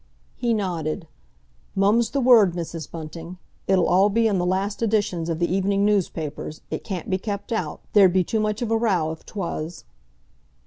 He 0.35 0.55
nodded. 0.55 1.07
"Mum's 1.75 2.09
the 2.09 2.19
word, 2.19 2.53
Mrs. 2.55 2.89
Bunting! 2.89 3.37
It'll 3.67 3.87
all 3.87 4.09
be 4.09 4.27
in 4.27 4.39
the 4.39 4.47
last 4.47 4.81
editions 4.81 5.29
of 5.29 5.37
the 5.37 5.53
evening 5.53 5.85
newspapers—it 5.85 6.83
can't 6.83 7.07
be 7.07 7.19
kep' 7.19 7.51
out. 7.51 7.81
There'd 7.93 8.11
be 8.11 8.23
too 8.23 8.39
much 8.39 8.63
of 8.63 8.71
a 8.71 8.77
row 8.77 9.11
if 9.11 9.23
'twas!" 9.27 9.85